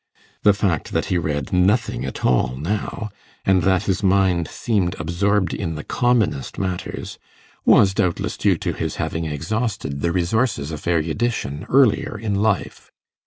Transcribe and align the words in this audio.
The 0.41 0.55
fact 0.55 0.93
that 0.93 1.05
he 1.13 1.19
read 1.19 1.53
nothing 1.53 2.05
at 2.05 2.25
all 2.25 2.55
now, 2.57 3.11
and 3.45 3.61
that 3.61 3.83
his 3.83 4.01
mind 4.01 4.47
seemed 4.47 4.95
absorbed 4.99 5.53
in 5.53 5.75
the 5.75 5.83
commonest 5.83 6.57
matters, 6.57 7.19
was 7.65 7.93
doubtless 7.93 8.35
due 8.35 8.57
to 8.57 8.73
his 8.73 8.95
having 8.95 9.25
exhausted 9.25 10.01
the 10.01 10.11
resources 10.11 10.71
of 10.71 10.87
erudition 10.87 11.67
earlier 11.69 12.17
in 12.17 12.33
life. 12.33 12.91